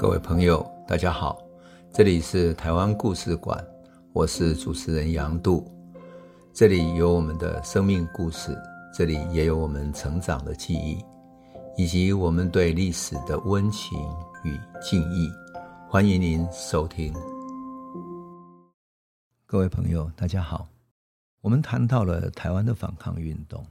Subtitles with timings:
[0.00, 1.38] 各位朋友，大家好，
[1.92, 3.62] 这里是台湾故事馆，
[4.14, 5.70] 我是主持人杨度，
[6.54, 8.56] 这里有我们的生命故事，
[8.94, 11.04] 这里也有我们成长的记忆，
[11.76, 13.98] 以及我们对历史的温情
[14.42, 15.30] 与敬意。
[15.86, 17.12] 欢迎您收听。
[19.44, 20.66] 各位朋友，大家好，
[21.42, 23.62] 我们谈到了台湾的反抗运动，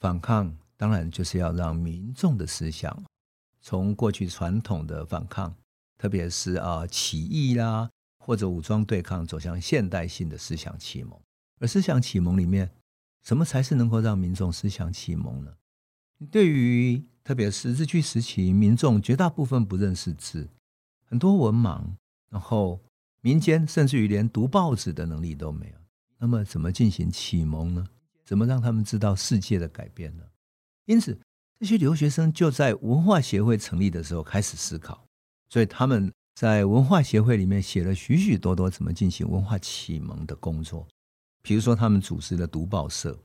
[0.00, 2.98] 反抗当然就是要让民众的思想。
[3.60, 5.54] 从过去传统的反抗，
[5.98, 11.20] 特别是啊起义啦，或者武装对抗，走向现代性的思想启蒙。
[11.58, 12.70] 而思想启蒙里面，
[13.22, 15.52] 什么才是能够让民众思想启蒙呢？
[16.30, 20.48] 对于特别是日据时期，民众绝大部分不认识字，
[21.04, 21.82] 很多文盲，
[22.30, 22.80] 然后
[23.20, 25.74] 民间甚至于连读报纸的能力都没有。
[26.18, 27.86] 那么怎么进行启蒙呢？
[28.24, 30.24] 怎么让他们知道世界的改变呢？
[30.86, 31.18] 因此。
[31.60, 35.04] 这些留学生就在文化协会成立的时候开始思考，
[35.50, 40.86] 所以他们在文化协会里面写了许许多多怎么进行文化启蒙的工作。
[41.42, 43.18] 比如说，他们组织了读报社，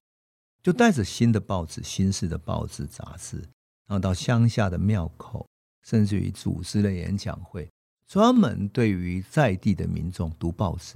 [0.63, 3.37] 就带着新的报纸、新式的报纸杂志，
[3.85, 5.45] 然后到乡下的庙口，
[5.83, 7.69] 甚至于组织了演讲会，
[8.07, 10.95] 专门对于在地的民众读报纸。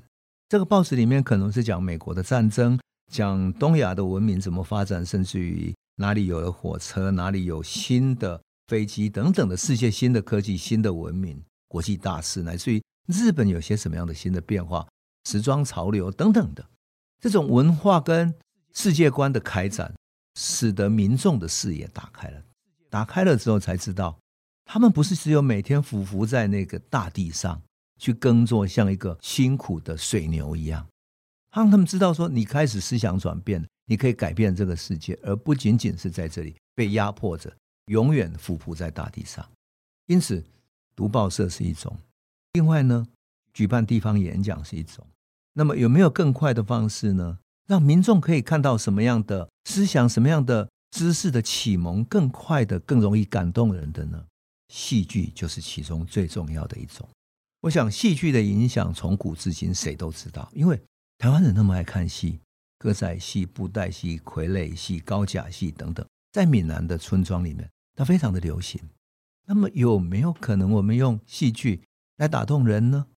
[0.50, 2.80] 这个报纸里面可能是讲美国的战争，
[3.12, 5.72] 讲东亚的文明怎么发展，甚至于。
[6.00, 14.88] 哪里有了火车，哪里有新的飞机等等的世界新的科技、新的文明、国际大事，乃至于日本有些什么样的新的变化、
[15.26, 16.64] 时装潮流等等的，
[17.20, 18.32] 这种文化跟
[18.74, 19.92] 世界观的开展，
[20.36, 22.44] 使得民众的视野打开了。
[22.90, 24.20] 打开了之后，才知道
[24.66, 27.60] 他们不是只有每天匍匐在那个大地上
[28.00, 30.88] 去耕作，像一个辛苦的水牛一样。
[31.52, 33.68] 让他们知道说，你开始思想转变。
[33.88, 37.52] 你可以改变这个世界，而不仅仅是在这里被压迫着，
[37.86, 39.44] 永远匍匐在大地上。
[40.06, 40.44] 因此，
[40.96, 41.98] 读报社是一种。
[42.54, 43.08] 另外呢，
[43.54, 45.06] 举办地方演讲是一种。
[45.54, 47.40] 那么，有没有更快的方式呢？
[47.66, 54.26] 让民众可以看到什么样的思想、什么样的知识的启蒙，更快的、更容易感动人的呢？
[54.68, 57.08] 戏剧就是其中最重要的一种。
[57.62, 60.80] 我想，戏剧的影响从古至今谁都知道，因为
[61.18, 62.40] 台湾人那么爱看戏。
[62.78, 68.80] 歌仔戏、布袋戏、傀儡戏、高甲戏等等，在闽南的村庄里面，它非常的流行。
[69.46, 71.82] 那么有没有可能，我们用戏剧
[72.18, 73.08] 来打动人呢？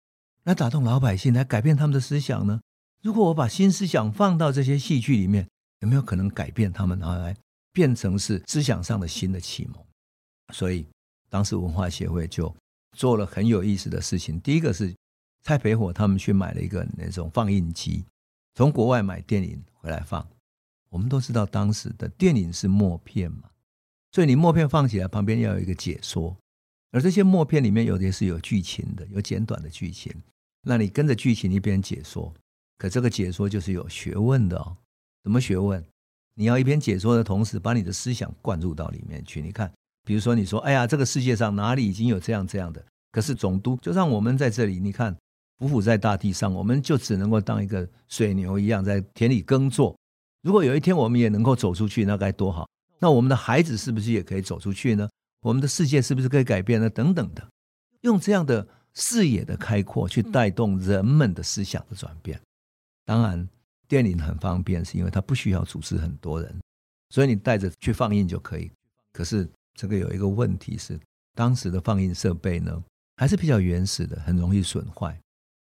[0.45, 2.61] 来打动老百姓，来改变他们的思想呢？
[3.03, 5.49] 如果我把新思想放到这些戏剧里面，
[5.81, 7.37] 有没有可能改变他们，然后来
[7.73, 9.85] 变成是思想上的新的启蒙？
[10.53, 10.87] 所以，
[11.29, 12.55] 当时文化协会就
[12.97, 14.41] 做了很有意思的事情。
[14.41, 14.95] 第一个是
[15.43, 18.05] 蔡培火他们去买了一个那种放映机。
[18.55, 20.27] 从国外买电影回来放，
[20.91, 23.45] 我们都知道当时的电影是默片嘛，
[24.13, 26.37] 所以你默片放起来旁边要有一个解说，
[26.91, 30.13] 而这些默片里面有的是有剧情的，有简短的剧情，
[30.63, 32.35] 那你跟着剧情一边解说，
[32.77, 34.77] 可这个解说就是有学问的哦。
[35.23, 35.83] 什么学问？
[36.35, 39.41] 你要一边解说的同时，把你的思想灌入到里面去。
[39.41, 39.73] 你看，
[40.05, 45.17] 比如说你说，哎呀，这个世界上哪里已经有这样这样的，可是总督就让我们在这里，你看。
[45.61, 49.97] 匍匐在大地上，我们就只能够当一个水牛一样在田里耕作。
[50.43, 52.67] 如果有一天我们也能够走出去，那该多好！
[52.99, 55.09] 那我们的孩子是不是也可以走出去呢？
[55.43, 56.89] 我们的世界是不是可以改变呢？
[56.89, 57.47] 等等的，
[58.01, 62.41] 用这样的视野的开阔去带动人们的思想的转变。
[63.05, 63.47] 当然，
[63.87, 66.59] 电影很方便，是因为它不需要组织很多人，
[67.11, 68.71] 所以你带着去放映就可以。
[69.13, 70.99] 可是这个有一个问题是，
[71.35, 72.83] 当时的放映设备呢，
[73.17, 75.19] 还是比较原始的，很容易损坏。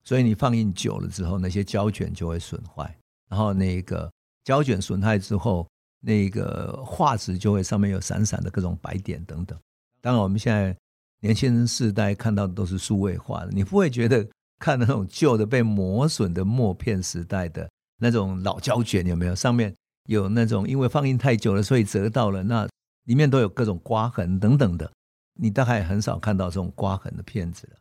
[0.05, 2.97] 所以你放映久了之后，那些胶卷就会损坏，
[3.31, 4.11] 然后那个
[4.45, 5.67] 胶卷损坏之后，
[6.01, 9.59] 那个画质就会上面有闪闪的各种白点等等。
[10.01, 10.77] 当然，我们现在
[11.21, 14.27] 年轻人世代看到的都是数位化的，你不会觉得
[14.59, 19.35] 看那种旧的被磨损的默片时代的那种老胶卷有没有？
[19.37, 19.73] 上面
[20.09, 22.69] 有那种因为放映太久了，所以折到了，那
[23.05, 24.91] 里面都有各种刮痕等等的，
[25.41, 27.77] 你大概很少看到这种刮痕的片子了。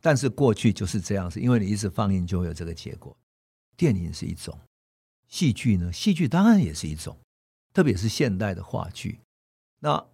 [0.00, 3.16] 但是过去就是这样，子因为你一直放映就会有这个结果。
[3.76, 4.56] 电影是一种，
[5.28, 5.92] 戏剧呢？
[5.92, 7.16] 戏剧当然也是一种，
[7.72, 9.18] 特别是现代的话剧。
[9.80, 10.04] 那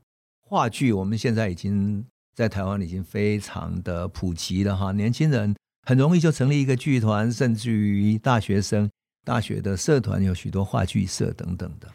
[0.40, 2.04] 话剧我们现在已经
[2.34, 5.54] 在台湾已经非常的普及了哈，年轻人
[5.86, 8.90] 很容易就成立一个剧团，甚至于大学生
[9.24, 11.90] 大学的社团有许多话剧社等等的。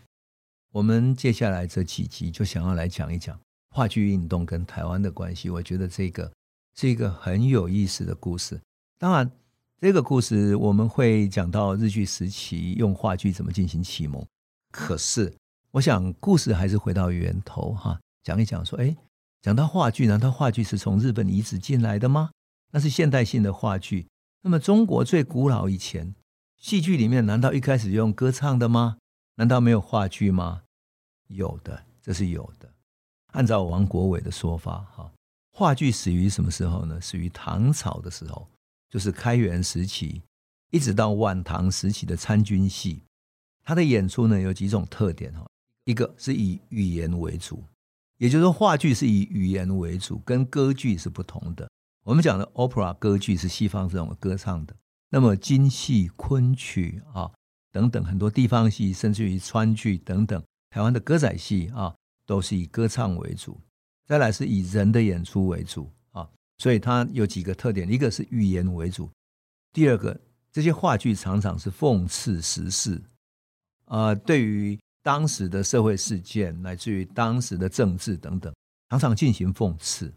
[0.71, 3.39] 我们接下来这几集就想要来讲一讲
[3.71, 5.49] 话剧运动跟台湾的关系。
[5.49, 6.31] 我觉得这个。
[6.79, 8.57] 是一个很有意思的故事。
[8.97, 9.29] 当然，
[9.81, 14.25] 这个故事我们会讲到日剧时期用话剧怎么进行启蒙。
[14.71, 15.35] 可是，
[15.71, 18.95] 我想故事还是回到源头哈，讲一讲说，哎，
[19.41, 22.29] 讲到话剧，难道话剧是从日本移植进来的吗？
[22.71, 24.07] 那是现代性的话剧。
[24.43, 26.15] 那么中国最古老以前，
[26.55, 28.99] 戏剧里面难道一开始用歌唱的吗？
[29.35, 30.61] 难道没有话剧吗？
[31.27, 32.69] 有的，这是有的。
[33.33, 35.11] 按照王国伟的说法，哈，
[35.59, 37.01] 话剧始于什么时候呢？
[37.01, 38.47] 始于唐朝的时候，
[38.89, 40.21] 就是开元时期，
[40.71, 43.03] 一直到晚唐时期的参军戏。
[43.61, 45.45] 它的演出呢，有几种特点哈，
[45.83, 47.61] 一个是以语言为主，
[48.19, 51.69] 也就是说话剧是以语言为主，跟歌剧是不同的。
[52.05, 54.73] 我们讲的 opera 歌剧是西方这种歌唱的，
[55.09, 57.29] 那么京戏、昆曲啊
[57.69, 61.93] 等等很多地方戏，甚至于川剧等等，台湾的歌仔戏啊。
[62.25, 63.59] 都是以歌唱为主，
[64.09, 66.27] 再来是以人的演出为主啊，
[66.57, 69.07] 所以它有几个特点：一个是语言为主，
[69.71, 70.19] 第二个
[70.51, 72.99] 这些话剧常常是讽刺时事，
[73.85, 78.51] 啊，对于当时的社会事件乃至于当时的政治等等，
[78.89, 80.11] 常常进行讽刺。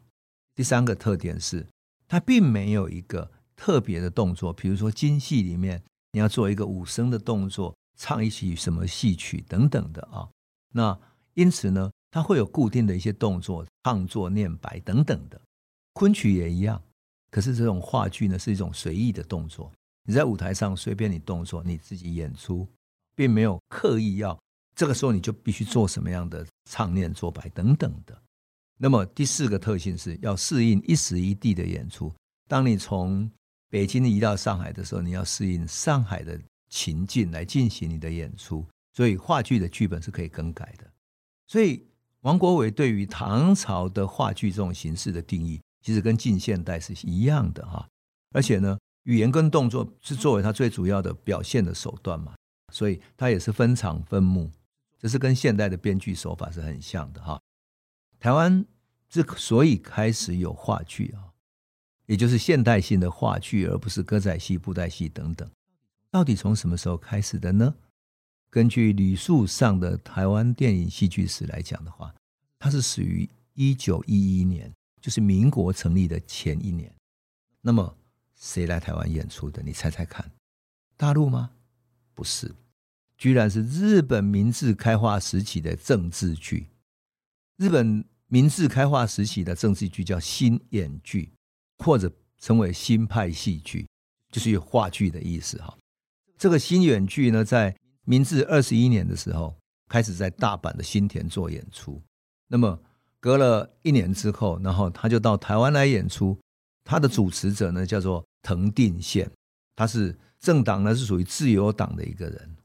[0.55, 1.67] 第三个特点是
[2.09, 10.31] 它并没有一个特别的动作，比如说京戏里面你要做一个武生的动作，唱一曲什么戏曲等等的啊，
[10.73, 10.99] 那
[11.35, 11.91] 因此呢。
[12.13, 15.41] 它会有固定的一些动作，唱作、念白等等的，
[15.95, 16.81] 昆曲也一样。
[17.31, 19.73] 可是这种话剧呢，是一种随意的动作，
[20.05, 22.69] 你在舞台上随便你动作，你自己演出，
[23.15, 24.39] 并没有刻意要
[24.77, 28.23] 这个时候你就必须做什么样的唱念做白等等的。
[28.77, 32.13] 那么第四个特性是要适应一时一地的演出。
[32.47, 33.31] 当你从
[33.71, 36.39] 北京移到上海的时候，你要适应上海的
[36.69, 38.67] 情境来进行你的演出。
[38.93, 40.87] 所以话剧的剧本是可以更改的。
[41.47, 41.83] 所以。
[42.23, 47.87] 王国维对于唐朝的话剧这种形式的定义，其实跟近现代是一样的哈。
[48.33, 52.35] 而且呢，语言跟动作是作为他最主要的表现的手段嘛，
[52.73, 54.51] 所以他也是分场分幕，
[54.99, 57.41] 这是跟现代的编剧手法是很像的哈。
[58.21, 58.65] 台湾
[59.09, 61.35] 之所以开始有话剧啊，
[62.07, 65.51] 也就是现代性的话剧，而不是歌仔戏、布袋戏等等，
[66.09, 67.75] 到底从什么时候开始的呢？
[68.53, 72.15] 根据吕树上的台湾电影戏剧史来讲的话，
[72.59, 74.71] 它是始于一九一一年，
[75.01, 76.95] 就是民国成立的前一年。
[77.63, 77.97] 那么
[78.39, 79.63] 谁来台湾演出的？
[79.63, 80.31] 你猜猜看，
[80.99, 81.53] 大陆吗？
[82.13, 82.55] 不是，
[83.17, 86.67] 居然是日本明治开化时期的政治剧。
[87.57, 91.33] 日本明治开化时期的政治剧叫新演剧，
[91.79, 93.89] 或者称为新派戏剧，
[94.31, 95.75] 就是有话剧的意思哈。
[96.37, 99.55] 这个新演剧呢，在明治二十一年的时候，
[99.89, 102.03] 开始在大阪的新田做演出。
[102.49, 102.79] 那么
[103.21, 106.37] 隔了一年之后，然后他就到台湾来演出。
[106.85, 109.31] 他的主持者呢，叫做藤定宪，
[109.77, 112.57] 他是政党呢是属于自由党的一个人。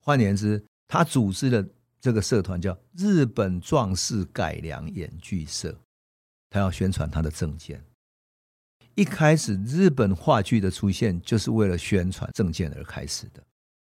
[0.00, 1.68] 换言之，他组织的
[2.00, 5.76] 这个社团叫日本壮士改良演剧社，
[6.48, 7.84] 他要宣传他的政见。
[8.94, 13.42] 一开始，日本话剧的出现就是为了宣传政见而开始的。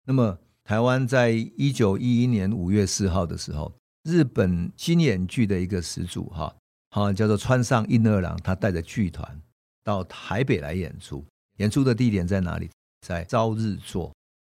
[0.04, 0.40] 那么。
[0.68, 3.74] 台湾在一九一一年五月四号的时候，
[4.04, 6.54] 日本新演剧的一个始祖哈，
[6.90, 9.42] 好叫做川上英二郎，他带着剧团
[9.82, 11.26] 到台北来演出。
[11.60, 12.70] 演出的地点在哪里？
[13.00, 14.14] 在朝日座。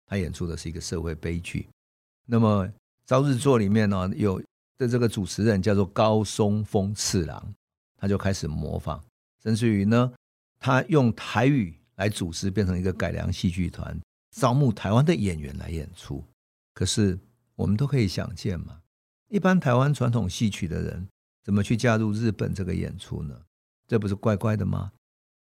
[0.08, 1.68] 他演出的是一个社会悲剧。
[2.26, 2.68] 那么
[3.06, 4.42] 朝日座里面呢，有
[4.80, 7.54] 的这个主持人叫做高松丰次郎，
[7.96, 9.00] 他就开始模仿，
[9.44, 10.12] 甚至于呢，
[10.58, 13.96] 他用台语来组织，变成一个改良戏剧团。
[14.32, 16.24] 招募台湾的演员来演出，
[16.74, 17.20] 可是
[17.56, 18.82] 我们都可以想见嘛，
[19.28, 21.08] 一般台湾传统戏曲的人
[21.44, 23.42] 怎么去加入日本这个演出呢？
[23.88, 24.92] 这不是怪怪的吗？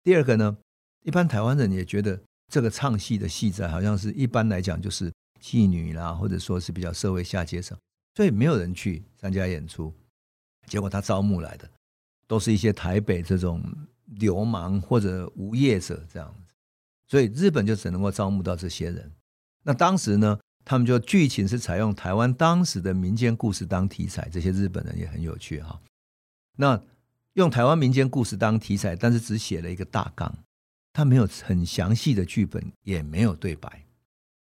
[0.03, 0.57] 第二个呢，
[1.03, 7.77] 一般台湾人也觉得这个唱戏的戏仔好像是一般来讲就是妓女啦，或者说是比较社会下阶层，
[8.15, 9.93] 所以没有人去参加演出。
[10.65, 11.69] 结果他招募来的
[12.25, 13.61] 都是一些台北这种
[14.05, 16.33] 流氓或者无业者这样。
[17.07, 19.11] 所以日本就只能够招募到这些人。
[19.63, 25.81] 那当时呢，他们就剧情是采用台湾当时的民间故事当题材，这些日本人也很有趣哈。
[26.57, 26.81] 那
[27.33, 30.33] 用台湾民间故事当题材，但是只写了一个大纲，
[30.91, 33.85] 他没有很详细的剧本，也没有对白，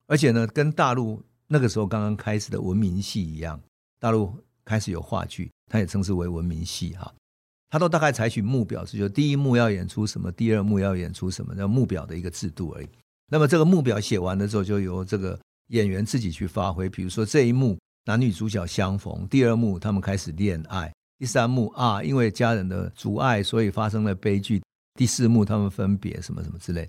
[0.07, 3.61] 而且呢，跟大陆那个时候刚刚开始的文明戏一样，
[4.01, 7.15] 大陆开始有话剧，它也称之为文明戏哈。
[7.73, 12.89] 他都大概采取目表制，就第一幕要演出什么，第二幕要演出什么，叫幕表的一个制度而已。
[13.31, 16.87] 那么这个目表写完了之后，就由这个演员自己去发挥。
[16.87, 24.63] 比如说这一幕男女主角相逢，第二幕他们开始恋爱，第三幕啊因为家人的阻碍，所以发生了悲剧。
[24.99, 26.87] 第四幕他们分别什么什么之类，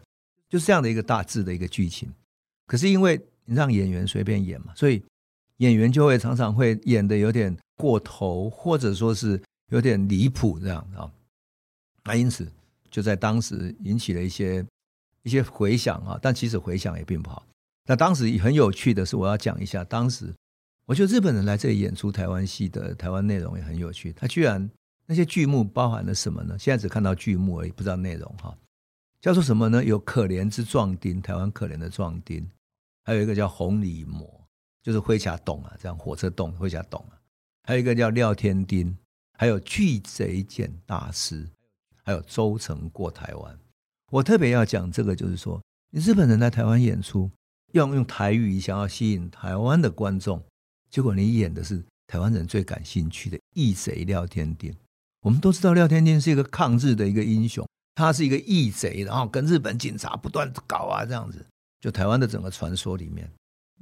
[0.50, 2.12] 就是这样的一个大致的一个剧情。
[2.68, 5.02] 可是因为你让演员随便演嘛，所以
[5.60, 9.42] 演员就会常常会演的有点过头，或者说是。
[9.74, 11.10] 有点离谱这样啊。
[12.04, 12.48] 那因此
[12.92, 14.64] 就在当时引起了一些
[15.24, 17.44] 一些回响啊，但其实回响也并不好。
[17.86, 20.32] 那当时很有趣的是，我要讲一下，当时
[20.86, 24.14] 我觉得日本人来这里演出台湾戏的台湾内容也很有趣。
[24.14, 24.70] 他居然
[25.08, 26.56] 那些剧目包含了什么呢？
[26.60, 28.56] 现在只看到剧目而已，不知道内容哈。
[29.22, 29.84] 叫做什么呢？
[29.84, 32.46] 有可怜之壮丁，台湾可怜的壮丁，
[33.06, 34.30] 还有一个叫红里魔，
[34.84, 37.16] 就是灰卡洞啊，这样火车洞灰卡洞啊。
[37.64, 38.96] 还有一个叫廖天丁，
[39.44, 41.46] 还有巨贼简大师，
[42.02, 43.60] 还有周成过台湾。
[44.10, 47.30] 我特别要讲这个，就是说，日本人来台湾演出，
[47.74, 50.42] 要用台语想要吸引台湾的观众，
[50.90, 54.74] 结果你演的是台湾人最感兴趣的义贼廖天丁。
[55.20, 57.68] 我们都知道廖天丁是一个抗日的一个英雄。
[57.96, 61.46] 他是一个义贼，然后跟日本警察不断搞啊，这样子。
[61.82, 63.30] 就台湾的整个传说里面，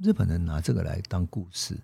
[0.02, 1.78] 日本人拿这个来当故事。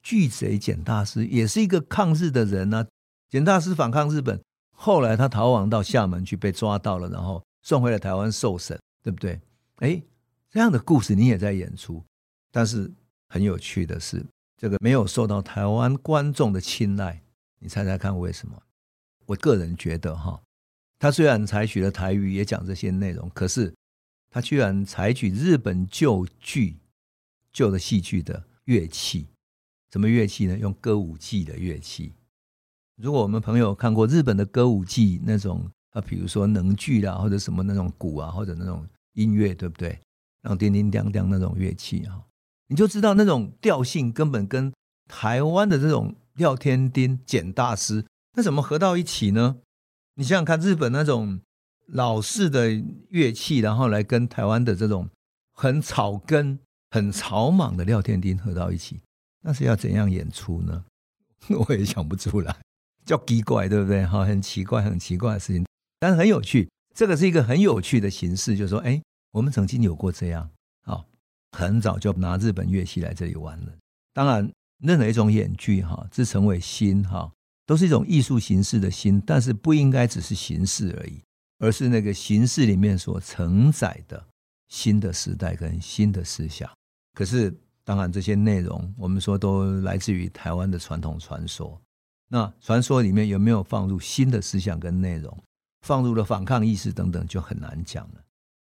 [0.00, 2.86] 巨贼简大师也是一个抗日的人啊，
[3.30, 4.40] 简大师反抗日本，
[4.72, 9.40] 后来他逃亡到厦门去，被抓到了，然后送回了台湾受审，对不对？
[9.76, 10.02] 哎，
[10.50, 12.02] 这样的故事你也在演出，
[12.50, 12.90] 但是
[13.28, 14.24] 很有趣的是，
[14.56, 17.22] 这个没有受到台湾观众的青睐。
[17.58, 18.62] 你猜猜看为什么？
[19.26, 20.40] 我个人觉得哈。
[20.98, 23.74] 他虽然采取了台语，也讲这些内容，可是
[24.30, 26.78] 他居然采取日本旧剧、
[27.52, 29.28] 旧的戏剧的乐器。
[29.92, 30.58] 什么乐器呢？
[30.58, 32.12] 用歌舞伎的乐器。
[33.00, 39.90] 如果我们朋友看过日本的歌舞伎那种啊，比如说能剧啦，或者什么那种鼓啊，或者那种音乐，对不对？
[40.42, 42.20] 然后叮叮当当那种乐器啊，
[42.66, 44.72] 你就知道那种调性根本跟
[45.08, 48.04] 台湾的这种廖天丁、简大师，
[48.36, 49.58] 那怎么合到一起呢？
[50.14, 51.40] 你想想看，日本那种
[51.86, 52.70] 老式的
[53.10, 55.08] 乐器，然后来跟台湾的这种
[55.52, 56.58] 很草根、
[56.90, 59.00] 很草莽的廖天丁合到一起，
[59.42, 60.84] 那是要怎样演出呢？
[61.68, 62.56] 我也想不出来，
[63.08, 64.04] 叫奇怪，对不对？
[64.04, 65.64] 哈，很奇怪，很奇怪的事情，
[65.98, 66.68] 但是很有趣。
[66.94, 69.00] 这个是一个很有趣的形式，就是说，哎，
[69.32, 70.50] 我们曾经有过这样，
[70.84, 71.06] 好，
[71.52, 73.72] 很早就拿日本乐器来这里玩了。
[74.12, 77.32] 当然，任何一种演剧，哈，自成为新，哈。
[77.66, 81.20] 都是一种艺术形式的新，但是不应该只是形式而已，
[81.58, 84.26] 而是那个形式里面所承载的
[84.68, 86.66] 新的时代跟新的思想。
[87.12, 91.78] 可是，当然这些内容我们说都来自于台湾的传统传说。
[92.28, 95.36] 那传说里面有没有放入新的思想跟内容，
[95.80, 98.20] 放入了反抗意识等等，就很难讲了。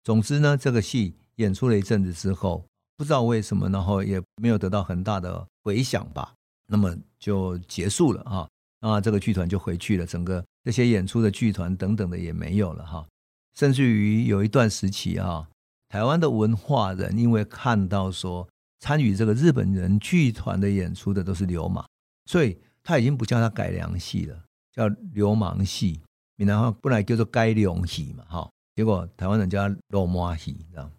[0.02, 2.64] 总之呢，这个戏演出了一阵子之后，
[2.96, 6.32] 不知道为什么，然后也没有得到很大的回响吧，
[6.66, 8.48] 那么就结束了哈。
[8.80, 13.06] 啊，这个剧团就回去了，整个这些演出的剧团等等的也没有了哈。
[13.54, 15.46] 甚至于有一段时期啊，
[15.90, 18.48] 台湾的文化人因为看到说
[18.78, 21.84] 参与这个日本人剧团的演出的都是流氓，
[22.24, 26.00] 所以他已经不叫他改良戏了，叫流氓戏。
[26.36, 30.92] 闽南话本来叫做改良戏嘛，哈，结果台湾人叫他流氓戏，这样，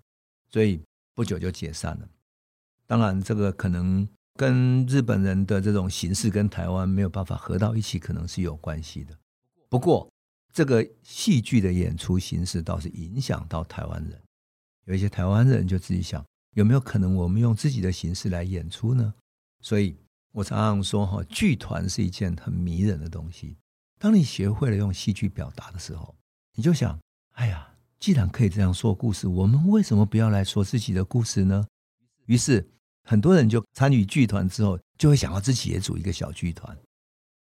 [0.49, 0.81] 所以
[1.15, 2.07] 不久就解散了。
[2.87, 4.07] 当然，这个可能。
[4.37, 9.15] 跟日本人的这种形式跟台湾没有办法合到一起，可能是有关系的。
[9.69, 10.09] 不过，
[10.53, 14.19] 这个戏剧的演出形式倒是影响到台湾人。
[14.85, 19.13] 有一些台湾人就自己想，有没有可能我们用自己的形式来演出呢？
[19.59, 19.95] 所以
[20.31, 23.57] 我常常说，哈，剧团是一件很迷人的东西。
[23.99, 26.15] 当你学会了用戏剧表达的时候，
[26.55, 26.99] 你就想，
[27.33, 27.67] 哎呀，
[27.99, 31.65] 既然可以这样说故事，我们为什么不要来说自己的故事呢？
[32.25, 32.69] 于是。
[33.03, 36.77] 很多人就参与剧团之后，就会想要自己也组一个小剧团。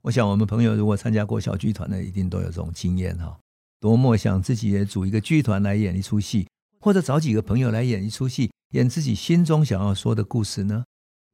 [0.01, 3.38] 我想，我们朋友如果参加过小剧团的，一定都有这种经验哈。
[3.81, 6.48] 多么想自己也组一个剧团来演一出戏，
[6.79, 10.86] 或者找几个朋友来演一出戏，演自己心中想要说的故事呢？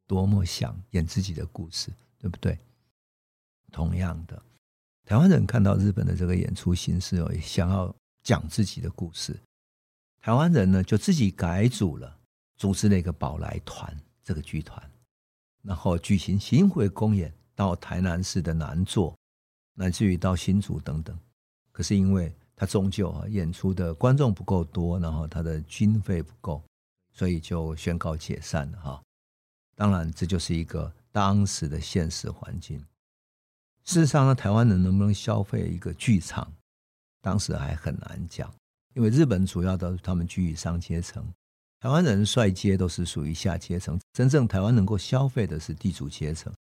[0.08, 2.58] 多么想演自己的故事，对不对？
[3.72, 4.42] 同样的，
[5.06, 7.94] 台湾人看到日本的这个演出形式哦，也想要
[8.24, 9.38] 讲自己的故事。
[10.22, 12.18] 台湾人呢，就自己改组了，
[12.58, 13.96] 组织了一个宝来团。
[14.28, 14.82] 这个剧团，
[15.62, 19.16] 然后举行巡回公演，到台南市的南座，
[19.76, 21.16] 乃至于到新竹等等。
[21.72, 26.64] 可是因为他终究啊演出的观众不够多，然后他的经费不够，
[27.14, 29.04] 所以就宣告解散了哈。
[29.76, 32.80] 当然，这就是一个当时的现实环境。
[33.84, 36.52] 事实上呢，台湾人能不能消费一个剧场，
[37.22, 38.52] 当时还很难讲，
[38.94, 41.28] 因为日本主要的他们居于上阶层。
[41.82, 46.52] 台湾人率阶都是属于下阶层，真正台湾能够消费的是地主阶层，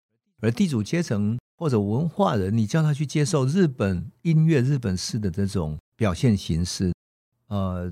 [0.41, 6.93] 而地主阶层或者文化人，你叫他去接受日本音乐、日本式的这种表现形式，
[7.48, 7.91] 呃，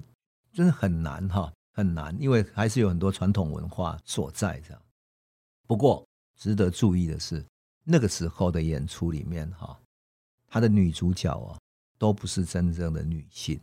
[0.52, 4.83] 真的很难哈，很难，因为还是有很多传统文化所在这样。
[5.74, 7.44] 不过值得注意的是，
[7.84, 9.76] 那个时候的演出里面哈，
[10.46, 11.58] 他的女主角啊，
[11.98, 13.60] 都不是真正的女性，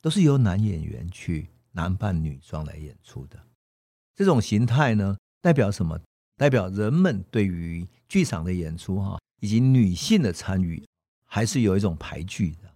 [0.00, 3.38] 都是由男演员去男扮女装来演出的。
[4.16, 5.96] 这种形态呢，代表什么？
[6.36, 10.84] 代表人们对于剧场的演出哈，以及女性的参与，
[11.24, 12.74] 还是有一种排拒的，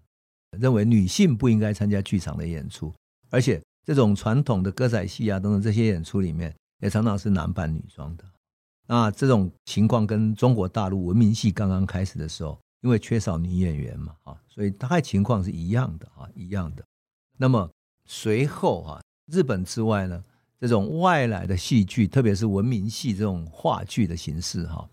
[0.61, 2.95] 认为女性不应该参加剧场的演出，
[3.31, 8.25] 而且这种传统的歌仔戏啊等等这些演出里面，也常常是男扮女装的。
[8.87, 16.85] 那这种情况跟中国大陆文明戏刚刚开始的时候，因为缺少女演员嘛，啊，所以大概情况是一样的啊，一样的。
[17.37, 17.69] 那么
[18.05, 20.25] 随后啊，日本之外呢，
[20.61, 24.89] 这种外来的戏剧，特别是文明戏这种话剧的形式哈，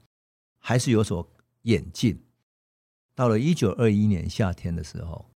[0.59, 1.27] 还是有所
[1.61, 2.19] 演进。
[3.15, 5.29] 到了一九二一年夏天的时候，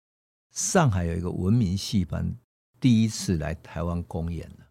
[0.53, 2.33] 上海有一个文明戏班
[2.79, 4.67] 第一次来台湾公演了。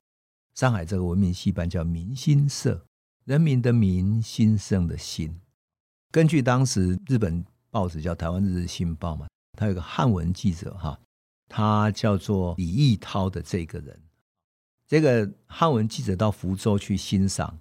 [0.55, 2.85] 上海这个文明戏班叫明星社，
[3.25, 5.39] 人民的民，兴盛的兴。
[6.11, 9.27] 根据当时日本报纸叫《台湾日日新报》嘛，
[9.57, 10.99] 他有个汉文记者哈，
[11.47, 13.97] 他叫做李义涛的这个人，
[14.87, 17.57] 这个汉文记者到福州去欣赏，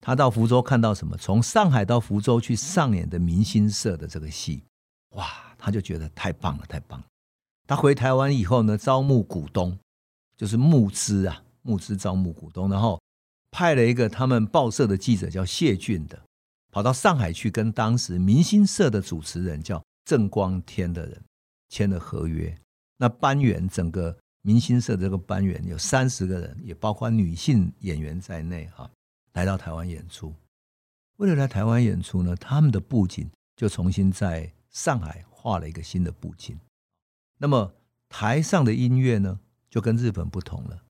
[0.00, 1.18] 他到福州看到什么？
[1.18, 4.64] 从上海到福州去上演的民新社的这个戏，
[5.10, 7.06] 哇，他就觉得太棒了，太棒了。
[7.66, 9.78] 他回台湾以后呢，招募股东，
[10.36, 13.00] 就是募资啊，募资招募股东，然后
[13.52, 16.20] 派了一个他们报社的记者叫谢俊的。
[16.72, 21.22] 跑到上海去跟当时明星社的主持人叫郑光天的人
[21.68, 22.58] 签了合约。
[22.96, 28.90] 那班员整个明星社这个班员有三十个人，也包括女性演员在内，哈，
[29.34, 30.34] 来到台湾演出。
[31.18, 36.58] 为了来台湾演出呢，他们的布景就重新在上海画了一个新的布景。
[37.38, 37.74] 那么
[38.08, 40.82] 台上的音乐呢，就跟日本不同了，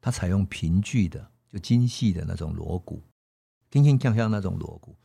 [0.00, 3.02] 它采用平剧的，就精细的那种锣鼓，
[3.70, 4.96] 叮叮锵锵那种锣鼓。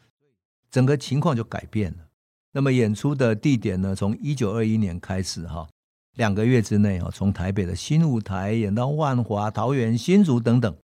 [0.70, 2.08] 整个情况就改变了。
[2.52, 3.96] 那么演出的地点呢？
[3.96, 5.68] 从一九二一年开始，哈，
[6.16, 10.76] 两个月之内，哈，从台北的新舞台演到万华、桃园、新竹等等，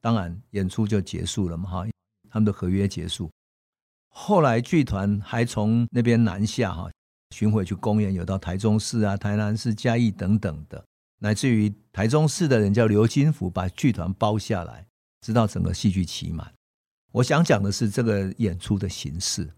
[0.00, 1.86] 当然演出就结束了嘛，哈，
[2.30, 3.30] 他们的合约结束。
[4.08, 6.90] 后来剧团还从那边南下，哈，
[7.34, 10.84] 巡回去公演，有到台中市啊、台南市、嘉义等等的，
[11.18, 14.86] 乃至于台中市的人叫刘金福，把剧团包下来，
[15.26, 16.54] 直到整个戏剧期满。
[17.10, 19.52] 我想讲的是这个演出的形式。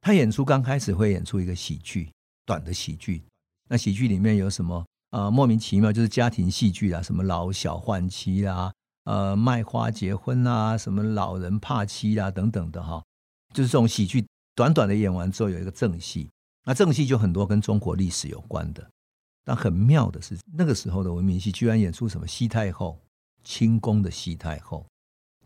[0.00, 2.10] 他演出刚开始会演出一个喜剧，
[2.46, 3.22] 短的喜剧。
[3.68, 5.30] 那喜剧里面有什么、呃？
[5.30, 8.72] 莫名其妙就是家庭戏剧啊，什么老小换妻啦，
[9.04, 13.04] 呃，卖花结婚啊，什么老人怕妻啊等等的哈。
[13.52, 16.30] 就是这种喜剧，短短的演完之后有一个正戏。
[16.64, 18.90] 那正戏就很多跟中国历史有关的。
[19.44, 22.98] 但很妙的是，那个时候的文明戏居然演出什么西太后，
[23.44, 24.86] 清宫的西太后。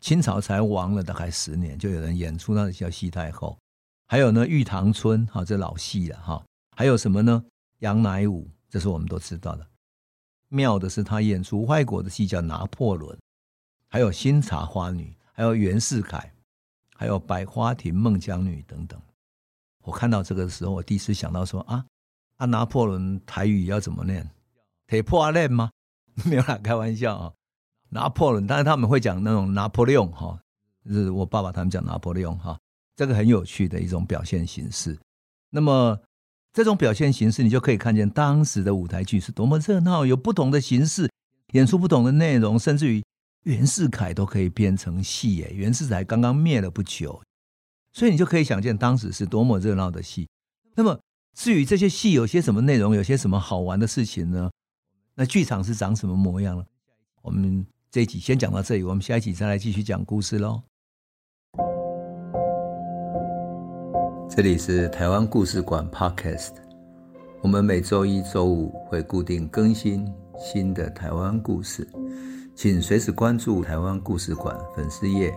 [0.00, 3.58] 清朝才亡了大概十年，就有人演出那个叫西太后，
[4.06, 6.44] 还有呢《玉堂春》哈，这老戏了哈，
[6.76, 7.44] 还有什么呢？
[7.80, 9.66] 杨乃武，这是我们都知道的。
[10.48, 13.16] 妙的是他演出外国的戏叫《拿破仑》，
[13.88, 16.32] 还有《新茶花女》，还有袁世凯，
[16.94, 19.00] 还有《百花亭孟姜女》等等。
[19.82, 21.84] 我看到这个的时候，我第一次想到说啊，
[22.36, 24.30] 啊拿破仑台语要怎么念？
[24.86, 25.70] 铁破烂吗？
[26.24, 27.32] 没有啦，开玩笑啊。
[27.88, 30.38] 拿破仑，但是他们会讲那种拿破仑哈，
[30.88, 32.58] 是我爸爸他们讲拿破仑哈，
[32.96, 34.98] 这个很有趣的一种表现形式。
[35.50, 35.98] 那么
[36.52, 41.10] 这种表现形式，你就可以看见当时的舞台剧是多么热闹，有不同的形式
[41.52, 43.02] 演出不同的内容，甚至于
[43.44, 45.50] 袁世凯都可以编成戏耶。
[45.54, 47.22] 袁世凯刚刚灭了不久，
[47.92, 50.28] 所以你就可以想见当时是多么热闹的戏。
[50.74, 50.98] 那么
[51.34, 54.50] 至于这些戏有些什么内容，有些什么好玩的事情呢？
[55.14, 56.66] 那剧场是长什么模样呢？
[57.22, 57.64] 我们。
[57.96, 60.60] 这一集先讲到这里，我们下一集再来继续讲故事喽。
[64.28, 66.50] 这里是台湾故事馆 Podcast，
[67.40, 70.06] 我们每周一、周五会固定更新
[70.38, 71.88] 新的台湾故事，
[72.54, 75.34] 请随时关注台湾故事馆粉丝页，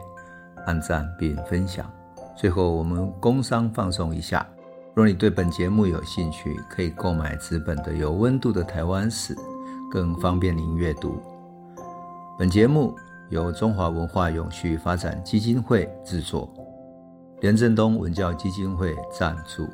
[0.65, 1.89] 按赞并分享。
[2.35, 4.45] 最后，我们工商放送一下：
[4.93, 9.33] 若你对本节目有兴趣，可以购买纸本的《有温度的台湾史》，
[9.89, 11.21] 更方便您阅读。
[12.39, 12.95] 本节目
[13.27, 16.49] 由中华文化永续发展基金会制作，
[17.41, 19.67] 连振东文教基金会赞助。